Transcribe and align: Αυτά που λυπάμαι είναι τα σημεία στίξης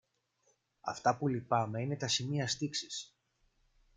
Αυτά 0.81 1.17
που 1.17 1.27
λυπάμαι 1.27 1.81
είναι 1.81 1.95
τα 1.97 2.07
σημεία 2.07 2.47
στίξης 2.47 3.15